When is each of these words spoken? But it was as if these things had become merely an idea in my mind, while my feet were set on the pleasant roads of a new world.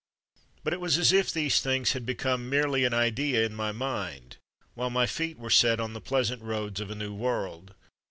But 0.63 0.73
it 0.73 0.81
was 0.81 0.97
as 0.97 1.13
if 1.13 1.31
these 1.31 1.61
things 1.61 1.91
had 1.91 2.07
become 2.07 2.49
merely 2.49 2.85
an 2.85 2.93
idea 2.95 3.45
in 3.45 3.53
my 3.53 3.71
mind, 3.71 4.37
while 4.73 4.89
my 4.89 5.05
feet 5.05 5.37
were 5.37 5.51
set 5.51 5.79
on 5.79 5.93
the 5.93 6.01
pleasant 6.01 6.41
roads 6.41 6.79
of 6.79 6.89
a 6.89 6.95
new 6.95 7.13
world. 7.13 7.75